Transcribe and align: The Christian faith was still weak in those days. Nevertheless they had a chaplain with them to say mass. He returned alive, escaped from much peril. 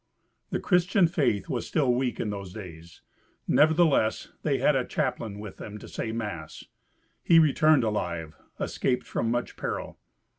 The 0.49 0.59
Christian 0.59 1.05
faith 1.07 1.47
was 1.47 1.67
still 1.67 1.93
weak 1.93 2.19
in 2.19 2.31
those 2.31 2.53
days. 2.53 3.01
Nevertheless 3.47 4.29
they 4.41 4.57
had 4.57 4.75
a 4.75 4.83
chaplain 4.83 5.37
with 5.37 5.57
them 5.57 5.77
to 5.77 5.87
say 5.87 6.11
mass. 6.11 6.63
He 7.23 7.37
returned 7.37 7.83
alive, 7.83 8.35
escaped 8.59 9.05
from 9.05 9.29
much 9.29 9.55
peril. 9.55 9.99